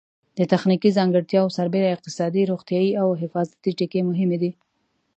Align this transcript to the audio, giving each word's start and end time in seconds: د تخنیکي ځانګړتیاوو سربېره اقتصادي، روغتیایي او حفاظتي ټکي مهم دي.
د 0.37 0.39
تخنیکي 0.51 0.89
ځانګړتیاوو 0.97 1.55
سربېره 1.57 1.87
اقتصادي، 1.95 2.43
روغتیایي 2.51 2.91
او 3.01 3.07
حفاظتي 3.21 3.71
ټکي 3.77 4.01
مهم 4.09 4.29
دي. 4.41 4.51